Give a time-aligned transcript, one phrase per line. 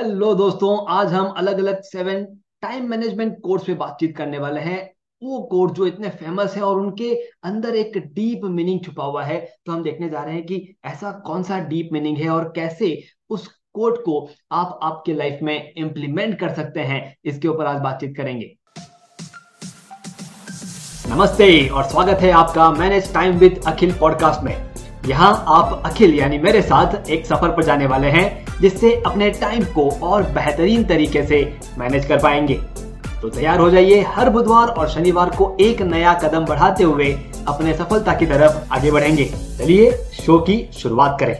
[0.00, 2.24] Hello दोस्तों, आज हम अलग अलग सेवन
[2.62, 4.78] टाइम मैनेजमेंट कोर्स पे बातचीत करने वाले हैं।
[5.22, 7.12] वो कोर्स जो इतने फ़ेमस है और उनके
[7.44, 11.10] अंदर एक डीप मीनिंग छुपा हुआ है। तो हम देखने जा रहे हैं कि ऐसा
[11.26, 16.38] कौन सा डीप मीनिंग है और कैसे उस कोड को आप आपके लाइफ में इंप्लीमेंट
[16.40, 18.50] कर सकते हैं। इसके ऊपर आज बातचीत करेंगे।
[21.14, 24.69] नमस्ते और स्वागत है आपका manage time with Akhil podcast में।
[25.08, 29.64] यहाँ आप अखिल यानी मेरे साथ एक सफ़र पर जाने वाले हैं, जिससे अपने टाइम
[29.64, 31.40] को और बेहतरीन तरीके से
[31.78, 32.54] मैनेज कर पाएँगे।
[33.22, 37.12] तो तैयार हो जाइए हर बुधवार और शनिवार को एक नया कदम बढ़ाते हुए
[37.48, 39.24] अपने सफलता की तरफ़ आगे बढ़ेंगे।
[39.58, 41.34] चलिए शो की शुरुआत करें।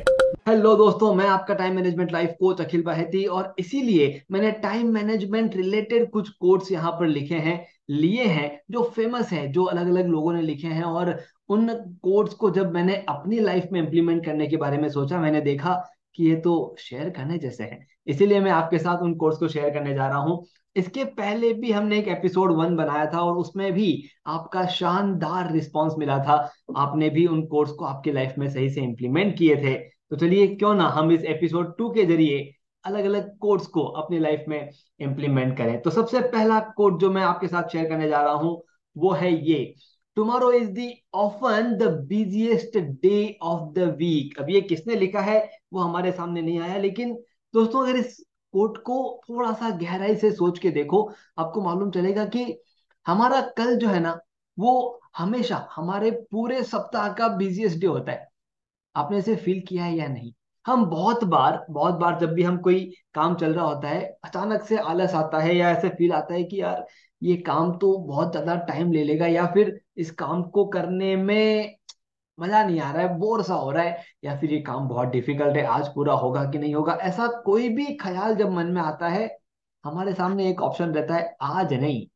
[0.48, 5.56] हेलो दोस्तों, मैं आपका time management life coach Akhil Baheti और इसीलिए मैंने टाइम मैनेजमेंट
[5.56, 10.08] रिलेटेड कुछ कोर्स यहाँ पर लिखे हैं, लिए हैं, जो फ़ेमस है, जो अलग अलग
[10.08, 11.18] लोगों ने लिखे हैं और
[11.50, 11.68] उन
[12.02, 15.74] कोड्स को जब मैंने अपनी लाइफ में इंप्लीमेंट करने के बारे में सोचा, मैंने देखा
[16.16, 19.70] कि ये तो शेयर करने जैसे हैं। इसीलिए मैं आपके साथ उन कोर्स को शेयर
[19.70, 20.44] करने जा रहा हूँ।
[20.76, 23.88] इसके पहले भी हमने एक एपिसोड वन बनाया था और उसमें भी
[24.26, 26.36] आपका शानदार रिस्पांस मिला था।
[26.76, 30.46] आपने भी उन कोर्स को आपकी लाइफ में सही से इंप्लीमेंट किए थे। तो चलिए,
[30.46, 32.50] क्यों ना हम इस एपिसोड टू के ज़रिए
[32.84, 34.70] अलग अलग कोर्स को अपनी लाइफ में
[35.00, 38.60] इंप्लीमेंट करें। तो सबसे पहला कोड जो मैं आपके साथ शेयर करने जा रहा हूँ,
[38.96, 39.74] वो है ये।
[40.20, 45.50] Tomorrow is the often the busiest day of the week अब ये किसने लिखा है?
[45.72, 47.14] वो हमारे सामने नहीं आया, लेकिन
[47.54, 52.24] दोस्तों, अगर इस कोट को थोड़ा सा गहराई से सोच के देखो, आपको मालूम चलेगा
[52.24, 52.60] कि
[53.06, 54.18] हमारा कल जो है ना,
[54.58, 58.28] वो हमेशा हमारे पूरे सप्ताह का बिजिएस्ट डे होता है।
[58.96, 60.32] आपने इसे फील किया है या नहीं?
[60.66, 64.62] हम बहुत बार बहुत बार जब भी हम कोई काम चल रहा होता है, अचानक
[64.62, 66.86] से आलस आता है या ऐसे फील आता है कि यार
[67.22, 71.76] ये काम तो बहुत ज़्यादा टाइम ले लेगा या फिर इस काम को करने में
[72.38, 75.08] मज़ा नहीं आ रहा है बोर सा हो रहा है, या फिर ये काम बहुत
[75.08, 76.92] डिफ़िकल्ट है, आज पूरा होगा कि नहीं होगा?
[76.94, 79.28] ऐसा कोई भी ख्याल जब मन में आता है,
[79.84, 82.06] हमारे सामने एक ऑप्शन रहता है, आज नहीं,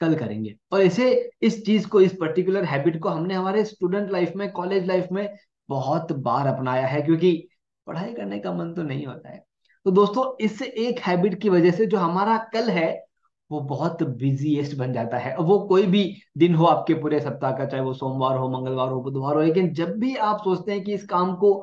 [0.00, 1.10] कल करेंगे। और इसे,
[1.42, 5.28] इस चीज़ को, इस पर्टिकुलर हैबिट को हमने हमारे स्टूडेंट लाइफ में कॉलेज लाइफ में
[5.68, 7.48] बहुत बार अपनाया है, क्योंकि
[7.86, 9.44] पढ़ाई करने का मन तो नहीं होता है।
[9.86, 13.03] तो दोस्तों, इस एक हैबिट की वजह से जो हमारा कल है
[13.50, 16.04] वो बहुत बिजीएस्ट बन जाता है। वो कोई भी
[16.38, 19.72] दिन हो आपके पूरे सप्ताह का, चाहे वो सोमवार हो, मंगलवार हो, बुधवार हो, लेकिन
[19.74, 21.54] जब भी आप सोचते हैं कि इस काम को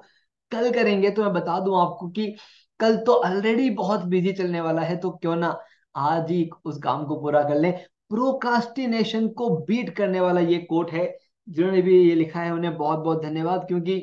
[0.51, 2.35] कल करेंगे तो मैं बता दूँ आपको कि
[2.79, 5.57] कल तो ऑलरेडी बहुत बिज़ी चलने वाला है तो क्यों ना
[5.95, 7.71] आज ही उस काम को पूरा कर लें।
[8.09, 11.05] प्रोकास्टिनेशन को बीट करने वाला ये कोट है,
[11.47, 13.95] जिन्होंने भी ये लिखा है, उन्हें बहुत बहुत धन्यवाद, क्योंकि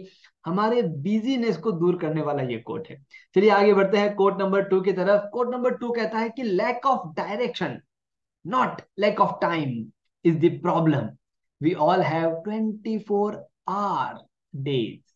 [0.48, 2.96] हमारे बिजीनेस को दूर करने वाला ये कोट है।
[3.34, 6.42] चलिए आगे बढ़ते हैं कोट नंबर टू की तरफ़। कोट नंबर टू कहता है कि
[6.42, 7.78] lack of direction
[8.44, 9.92] not lack of time
[10.24, 11.08] is the problem
[11.60, 14.24] we all have twenty four hour
[14.56, 15.08] days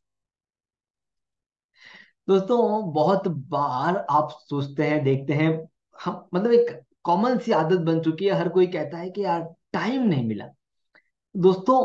[2.28, 5.68] दोस्तों, बहुत बार आप सोचते हैं, देखते हैं,
[6.04, 9.42] हम मतलब एक कॉमन सी आदत बन चुकी है। हर कोई कहता है कि यार
[9.72, 10.46] टाइम नहीं मिला।
[11.34, 11.78] दोस्तों,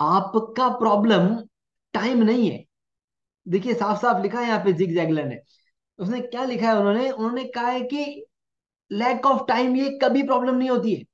[0.00, 1.28] आपका प्रॉब्लम
[1.94, 2.64] टाइम नहीं है।
[3.50, 5.38] देखिए साफ़ साफ़ लिखा है यहाँ पे जिग जैगलर ने।
[5.98, 7.10] उसने क्या लिखा है उन्होंने?
[7.10, 8.24] उन्होंने कहा है कि
[8.90, 11.04] लैक ऑफ़ टाइम ये कभी प्रॉब्लम नहीं होती है।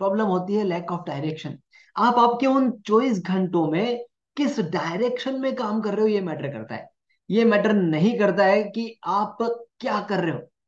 [0.00, 1.58] प्रॉब्लम होती है लैक ऑफ़ डायरेक्शन
[1.96, 4.04] आप आपके उन चौबीस घंटों में
[4.36, 6.88] किस डायरेक्शन में काम कर रहे हो ये मैटर करता है।
[7.30, 9.38] ये मैटर नहीं करता है कि आप
[9.80, 10.66] क्या कर रहे हो।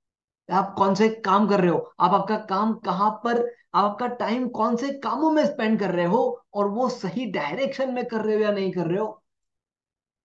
[0.49, 1.79] आप कौन से काम कर रहे हो?
[2.01, 3.41] आप आपका काम कहाँ पर
[3.75, 6.23] आप आपका टाइम कौन से कामों में स्पेंड कर रहे हो
[6.55, 9.23] और वो सही डायरेक्शन में कर रहे हो या नहीं कर रहे हो?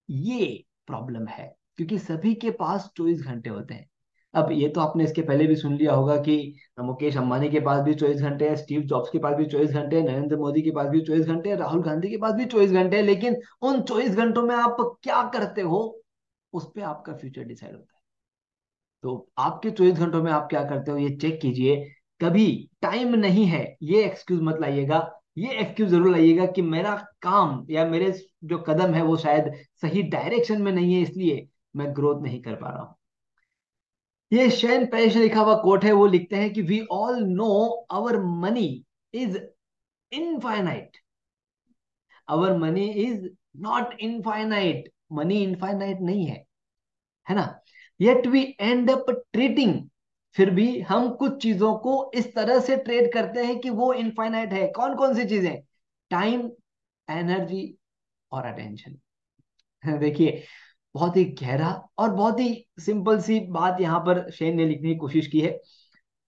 [0.09, 3.90] ये प्रॉब्लम है, क्योंकि सभी के पास चौबीस घंटे होते हैं।
[4.34, 6.35] अब ये तो आपने इसके पहले भी सुन लिया होगा कि
[6.79, 9.95] मुकेश अंबानी के पास भी चौबीस घंटे हैं, स्टीव जॉब्स के पास भी चौबीस घंटे
[9.95, 12.72] हैं, नरेंद्र मोदी के पास भी चौबीस घंटे हैं, राहुल गांधी के पास भी चौबीस
[12.72, 16.01] घंटे हैं, लेकिन उन चौबीस घंटों में आप क्या करते हो,
[16.53, 18.01] उस पर आपका फ्यूचर डिसाइड होता है।
[19.03, 21.84] तो आपके चौबीस घंटों में आप क्या करते हो, ये चेक कीजिए।
[22.22, 25.00] कभी टाइम नहीं है, ये एक्सक्यूज मत लाइएगा
[25.38, 28.12] ये एक्सक्यूज ज़रूर लाइएगा कि मेरा काम या मेरे
[28.44, 29.51] जो कदम है वो शायद
[29.81, 32.96] सही डायरेक्शन में नहीं है, इसलिए मैं ग्रोथ नहीं कर पा रहा हूँ।
[34.31, 38.19] ये शैन पेश लिखा हुआ कोट है, वो लिखते हैं कि we all know our
[38.19, 38.83] money
[39.13, 39.38] is
[40.12, 40.98] infinite
[42.27, 43.27] our money is
[43.62, 46.44] not infinite money infinite नहीं है
[47.27, 47.44] है ना?
[48.00, 49.74] Yet we end up treating
[50.36, 54.54] फिर भी हम कुछ चीज़ों को इस तरह से ट्रेड करते हैं कि वो इनफाइनाइट
[54.54, 55.56] है। कौन कौन सी चीज़ें?
[56.12, 56.50] टाइम
[57.08, 57.78] एनर्जी
[58.32, 58.98] और अटेंशन
[60.00, 60.44] देखिए,
[60.96, 64.96] बहुत ही गहरा और बहुत ही सिंपल सी बात यहाँ पर शेन ने लिखने की
[64.96, 65.60] कोशिश की है।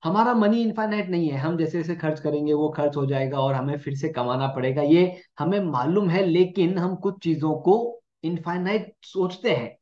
[0.04, 3.54] हमारा मनी इनफाइनाइट नहीं है। हम जैसे जैसे खर्च करेंगे, वो खर्च हो जाएगा और
[3.56, 7.77] हमें फिर से कमाना पड़ेगा। ये हमें मालूम है, लेकिन हम कुछ चीज़ों को
[8.24, 9.75] इनफाइनाइट सोचते हैं।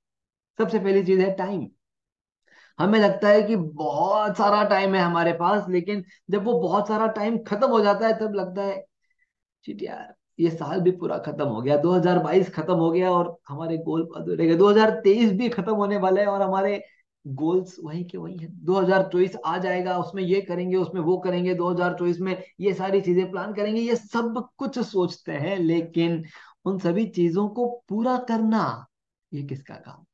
[0.59, 1.67] सबसे पहली चीज़ है टाइम
[2.79, 7.07] हमें लगता है कि बहुत सारा टाइम है हमारे पास, लेकिन जब वो बहुत सारा
[7.07, 8.83] टाइम खत्म हो जाता है, तब लगता है
[9.65, 13.77] चिट यार, ये साल भी पूरा खत्म हो गया 2022 खत्म हो गया और हमारे
[13.77, 16.81] गोल अधूरे गए 2023 भी खत्म होने वाला है और हमारे
[17.25, 22.19] गोल्स वही के वही है। 2024 आ जाएगा, उसमें ये करेंगे, उसमें वो करेंगे 2024
[22.19, 26.23] में ये सारी चीज़ें प्लान करेंगे, ये सब कुछ सोचते हैं, लेकिन
[26.65, 28.85] उन सभी चीज़ों को पूरा करना
[29.31, 30.05] ये किसका काम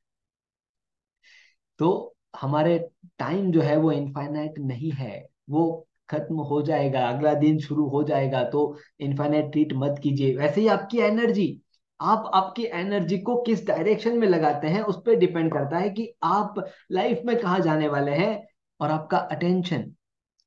[1.80, 2.78] तो हमारे
[3.20, 8.04] टाइम जो है वो इनफाइनाइट नहीं है। वो खत्म हो जाएगा, अगला दिन शुरू हो
[8.04, 11.62] जाएगा तो इनफाइनाइट ट्रीट मत कीजिए। वैसे ही आपकी एनर्जी
[12.00, 16.08] आप आपकी एनर्जी को किस डायरेक्शन में लगाते हैं, उस पर डिपेंड करता है कि
[16.24, 16.56] आप
[16.92, 18.48] लाइफ में कहा जाने वाले हैं
[18.80, 19.92] और आपका अटेंशन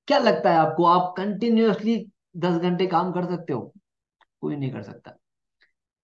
[0.09, 1.97] क्या लगता है आपको, आप कंटिन्यूसली
[2.37, 3.73] दस घंटे काम कर सकते हो?
[4.41, 5.11] कोई नहीं कर सकता।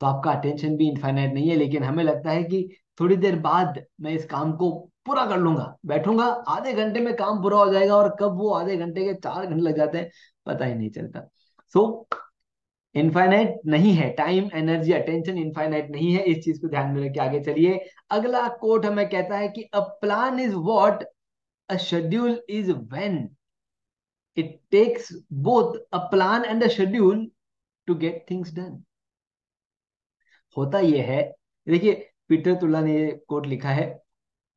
[0.00, 3.82] तो आपका अटेंशन भी इनफाइनाइट नहीं है, लेकिन हमें लगता है कि थोड़ी देर बाद
[4.00, 4.70] मैं इस काम को
[5.06, 8.76] पूरा कर लूँगा। बैठूँगा, आधे घंटे में काम पूरा हो जाएगा और कब वो आधे
[8.76, 10.10] घंटे के चार घंटे लग जाते हैं,
[10.46, 11.28] पता ही नहीं चलता।
[11.75, 12.08] सो
[12.94, 17.19] इनफाइनाइट नहीं है। टाइम एनर्जी अटेंशन इनफाइनाइट नहीं है। इस चीज़ को ध्यान में रख
[17.19, 17.78] आगे चलिए।
[18.10, 21.04] अगला कोट हमें कहता है कि a plan is what
[21.69, 23.28] a schedule is when
[24.37, 27.31] it takes both a plan and a schedule
[27.88, 28.82] to get things done
[30.56, 31.22] होता यह है।
[31.66, 34.03] देखिए पीटर तुल्ला ने ये कोट लिखा है।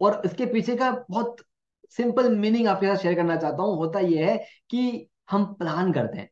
[0.01, 1.37] और इसके पीछे का बहुत
[1.89, 4.37] सिंपल मीनिंग आपके साथ शेयर करना चाहता हूँ, होता यह है
[4.69, 6.29] कि हम प्लान करते हैं।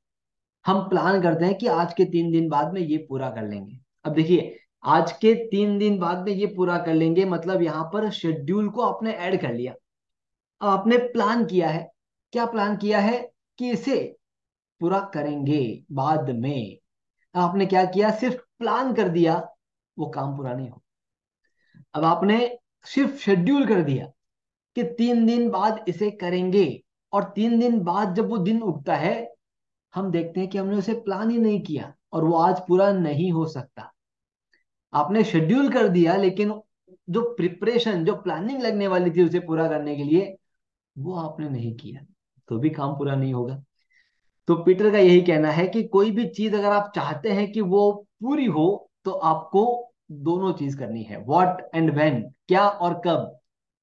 [0.65, 3.79] हम प्लान करते हैं कि आज के तीन दिन बाद में ये पूरा कर लेंगे।
[4.05, 8.09] अब देखिए, आज के तीन दिन बाद में ये पूरा कर लेंगे मतलब यहाँ पर
[8.11, 9.73] शेड्यूल को आपने ऐड कर लिया।
[10.61, 11.91] अब आपने प्लान किया है।
[12.33, 13.31] क्या प्लान किया है?
[13.59, 14.17] कि इसे
[14.81, 16.77] पूरा करेंगे बाद में।
[17.35, 18.11] आपने क्या किया?
[18.11, 19.35] सिर्फ़ प्लान कर दिया,
[19.99, 20.80] वो काम पूरा नहीं हो
[21.95, 22.37] अब आपने
[22.85, 24.05] सिर्फ़ शेड्यूल कर दिया
[24.75, 26.81] कि तीन दिन बाद इसे करेंगे
[27.13, 29.27] और तीन दिन बाद जब वो दिन उगता है,
[29.93, 33.31] हम देखते हैं कि हमने उसे प्लान ही नहीं किया और वो आज पूरा नहीं
[33.31, 33.91] हो सकता।
[34.93, 36.53] आपने शेड्यूल कर दिया, लेकिन
[37.09, 40.35] जो प्रिपरेशन जो प्लानिंग लगने वाली थी उसे पूरा करने के लिए
[40.95, 42.05] वो आपने नहीं किया
[42.49, 43.61] तो भी काम पूरा नहीं होगा।
[44.47, 47.61] तो पीटर का यही कहना है कि कोई भी चीज़ अगर आप चाहते हैं कि
[47.61, 47.91] वो
[48.21, 53.25] पूरी हो तो आपको दोनों चीज़ करनी है। व्हाट एंड व्हेन क्या और कब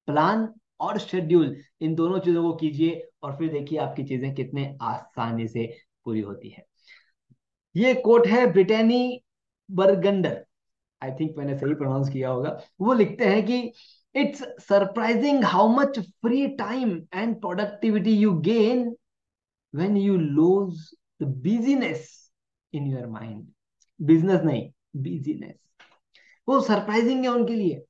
[0.07, 0.47] प्लान
[0.79, 5.65] और शेड्यूल इन दोनों चीज़ों को कीजिए और फिर देखिए आपकी चीज़ें कितने आसानी से
[6.05, 6.65] पूरी होती है।
[7.75, 9.21] ये कोट है ब्रिटेनी
[9.69, 10.43] बर्गंडर
[11.01, 13.59] आई थिंक मैंने सही प्रोनाउंस किया होगा। वो लिखते हैं कि
[14.15, 18.95] it's surprising how much free time and productivity you gain
[19.73, 20.89] when you lose
[21.21, 22.07] the busyness
[22.73, 23.47] in your mind
[23.99, 24.69] business नहीं
[25.03, 25.57] बिजीनेस
[26.49, 27.85] वो सरप्राइजिंग है उनके लिए।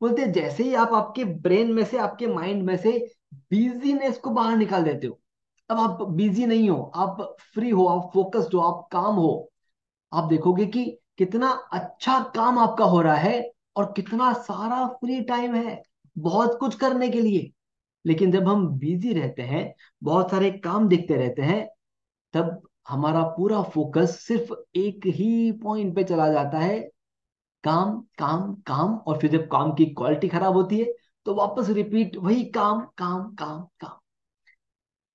[0.00, 2.92] बोलते जैसे ही आप आपके ब्रेन में से, आपके माइंड में से
[3.50, 5.20] बिजीनेस को बाहर निकाल देते हो
[5.70, 9.50] अब आप बिज़ी नहीं हो, आप फ्री हो, आप फोकस्ड हो, आप काम हो।
[10.12, 15.54] आप देखोगे कि कितना अच्छा काम आपका हो रहा है और कितना सारा फ्री टाइम
[15.54, 15.82] है,
[16.18, 17.50] बहुत कुछ करने के लिए।
[18.06, 21.68] लेकिन जब हम बिज़ी रहते हैं, बहुत सारे काम देखते रहते हैं,
[22.34, 26.93] तब हमारा पूरा फोकस सिर्फ़ एक ही पॉइंट पे चला जाता है
[27.64, 30.92] काम काम काम, और फिर जब काम की क्वालिटी खराब होती है
[31.26, 33.98] तो वापस रिपीट वही काम काम काम काम।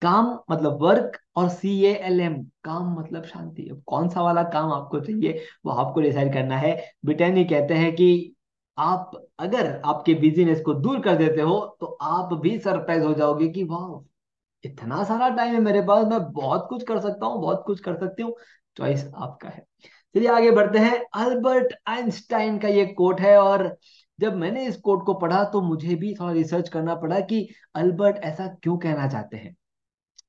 [0.01, 4.43] काम मतलब वर्क और सी ए एल एम काम मतलब शांति। अब कौन सा वाला
[4.45, 8.35] काम आपको चाहिए, वो आपको डिसाइड करना है। ब्रिटेनी कहते हैं कि
[8.77, 13.47] आप अगर आपके बिजीनेस को दूर कर देते हो तो आप भी सरप्राइज़ हो जाओगे
[13.49, 13.99] कि वाह
[14.63, 17.95] इतना सारा टाइम है मेरे पास, मैं बहुत कुछ कर सकता हूँ, बहुत कुछ कर
[17.97, 18.35] सकती हूँ।
[18.77, 19.65] चॉइस आपका है।
[20.15, 23.77] चलिए आगे बढ़ते हैं। अल्बर्ट आइंस्टाइन का ये कोट है और
[24.19, 28.17] जब मैंने इस कोट को पढ़ा तो मुझे भी थोड़ा रिसर्च करना पड़ा कि अल्बर्ट
[28.25, 29.55] ऐसा क्यों कहना चाहते हैं।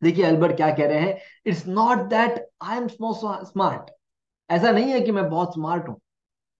[0.02, 3.90] देखिए अल्बर्ट क्या कह रहे हैं it's not that I am smart
[4.50, 6.00] ऐसा नहीं है कि मैं बहुत स्मार्ट हूँ।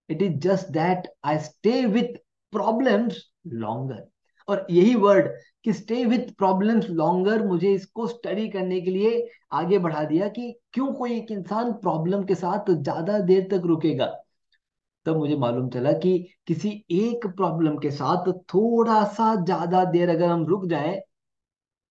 [0.09, 2.17] It is just that I stay with
[2.53, 4.07] problems longer
[4.51, 5.29] और यही वर्ड
[5.65, 10.53] कि स्टे विथ प्रॉब्लम्स लॉन्गर मुझे इसको स्टडी करने के लिए आगे बढ़ा दिया कि
[10.73, 14.07] क्यों कोई एक इंसान प्रॉब्लम के साथ ज़्यादा देर तक रुकेगा?
[15.07, 20.27] तब मुझे मालूम चला कि किसी एक प्रॉब्लम के साथ थोड़ा सा ज़्यादा देर अगर
[20.27, 21.01] हम रुक जाए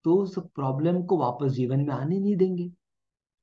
[0.06, 2.70] तो उस प्रॉब्लम को वापस जीवन में आने नहीं देंगे।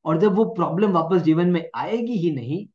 [0.05, 2.67] और जब वो प्रॉब्लम वापस जीवन में आएगी ही नहीं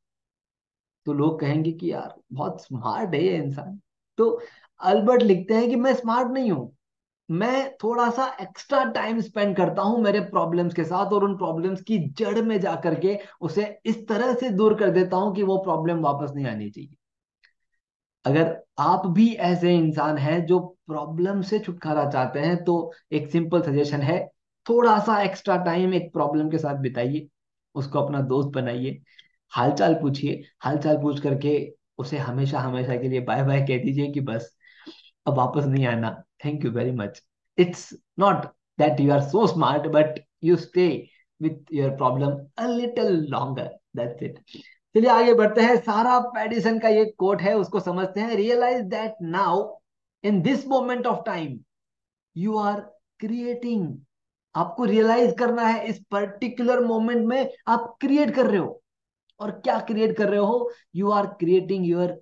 [1.05, 3.79] तो लोग कहेंगे कि यार, बहुत स्मार्ट है ये इंसान।
[4.17, 4.41] तो
[4.81, 6.71] अल्बर्ट लिखते हैं कि मैं स्मार्ट नहीं हूँ।
[7.29, 11.81] मैं थोड़ा सा एक्स्ट्रा टाइम स्पेंड करता हूँ मेरे प्रॉब्लम्स के साथ और उन प्रॉब्लम्स
[11.81, 15.57] की जड़ में जाकर के उसे इस तरह से दूर कर देता हूँ कि वो
[15.57, 16.95] प्रॉब्लम वापस नहीं आनी चाहिए।
[18.25, 23.61] अगर आप भी ऐसे इंसान हैं जो प्रॉब्लम से छुटकारा चाहते हैं तो एक सिंपल
[23.61, 24.19] सजेशन है,
[24.65, 27.27] थोड़ा सा एक्स्ट्रा टाइम एक प्रॉब्लम के साथ बिताइए,
[27.75, 29.01] उसको अपना दोस्त बनाइए,
[29.51, 31.53] हालचाल पूछिए, हालचाल पूछ करके
[31.97, 34.51] उसे हमेशा हमेशा के लिए बाय बाय कह दीजिए कि बस
[35.25, 36.11] अब वापस नहीं आना।
[36.45, 37.21] Thank you very much
[37.57, 38.45] it's not
[38.79, 40.87] that you are so smart but you stay
[41.41, 44.39] with your problem a little longer that's it
[44.95, 49.15] चलिए आगे बढ़ते हैं। सारा पेडिसन का ये कोट है, उसको समझते हैं। Realise that
[49.21, 49.61] now
[50.23, 51.59] in this moment of time
[52.35, 52.79] you are
[53.19, 53.87] creating
[54.55, 58.81] आपको रियलाइज़ करना है, इस पर्टिकुलर मोमेंट में आप क्रिएट कर रहे हो।
[59.39, 60.71] और क्या क्रिएट कर रहे हो?
[60.95, 62.21] You are creating your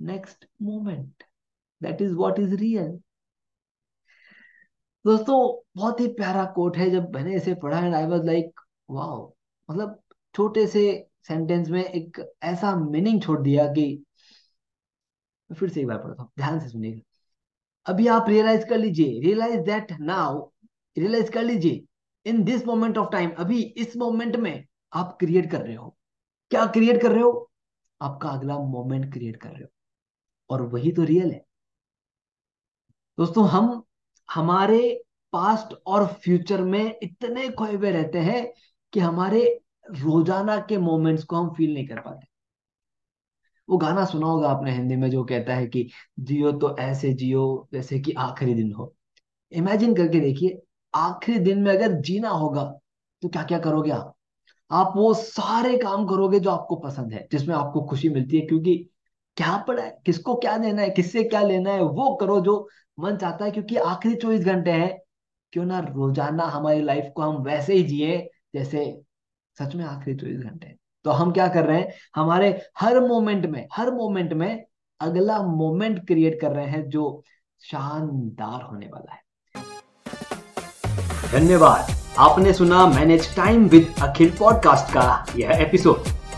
[0.00, 1.24] next moment
[1.82, 2.98] that is what is real
[5.04, 5.36] दोस्तों,
[5.76, 9.34] बहुत ही प्यारा कोट है जब मैंने इसे पढ़ा and I was like wow.
[9.70, 10.00] मतलब
[10.34, 10.82] छोटे से
[11.28, 14.04] सेंटेंस में एक ऐसा मीनिंग छोड़ दिया कि
[15.50, 17.00] फिर से एक बार पढ़ता हूँ। ध्यान से सुनिएगा।
[17.86, 20.48] अभी आप रियलाइज़ कर लीजिए रियलाइज़ दैट नाउ
[20.98, 21.84] रियलाइज़ कर लीजिए
[22.26, 25.96] in this moment of time अभी इस मोमेंट में आप क्रिएट कर रहे हो।
[26.50, 27.50] क्या क्रिएट कर रहे हो?
[28.02, 29.68] आपका अगला मोमेंट क्रिएट कर रहे हो।
[30.50, 31.44] और वही तो रियल है।
[33.18, 33.82] दोस्तों, हम
[34.28, 38.46] हमारे पास्ट और फ्यूचर में इतने खोए हुए रहते हैं
[38.92, 39.40] कि हमारे
[39.86, 42.26] रोज़ाना के मोमेंट्स को हम फील नहीं कर पाते।
[43.68, 45.88] वो गाना सुना होगा आपने हिंदी में जो कहता है कि,
[46.20, 48.94] जियो तो ऐसे जियो जैसे कि आखिरी दिन हो।
[49.52, 50.60] इमेजिन करके देखिए,
[50.94, 52.64] आखिरी दिन में अगर जीना होगा
[53.22, 54.14] तो क्या क्या करोगे आप?
[54.70, 58.88] आप वो सारे काम करोगे जो आपको पसंद है, जिसमें आपको खुशी मिलती है, क्योंकि
[59.38, 59.98] क्या पड़ा है?
[60.06, 60.90] किसको क्या देना है?
[60.90, 61.82] किससे क्या लेना है?
[61.82, 62.68] वो करो जो
[63.00, 64.98] मन चाहता है, क्योंकि आखिरी चौबीस घंटे हैं।
[65.52, 69.02] क्यों ना रोज़ाना हमारी लाइफ को हम वैसे ही जिए, जैसे
[69.58, 71.92] सच में आखिरी चौबीस घंटे हैं। तो हम क्या कर रहे हैं?
[72.16, 74.64] हमारे हर मोमेंट में, हर मोमेंट में
[75.00, 77.22] अगला मोमेंट क्रिएट कर रहे हैं जो
[77.60, 79.22] शानदार होने वाला है।
[81.32, 81.86] धन्यवाद।
[82.18, 86.17] आपने सुना manage time with Akhil podcast का यह एपिसोड